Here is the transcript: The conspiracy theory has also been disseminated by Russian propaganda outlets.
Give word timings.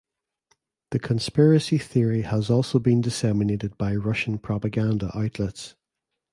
The 0.89 0.97
conspiracy 0.97 1.77
theory 1.77 2.23
has 2.23 2.49
also 2.49 2.79
been 2.79 3.01
disseminated 3.01 3.77
by 3.77 3.95
Russian 3.95 4.39
propaganda 4.39 5.15
outlets. 5.15 5.75